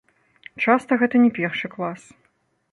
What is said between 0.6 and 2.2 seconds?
Часта гэта не першы клас.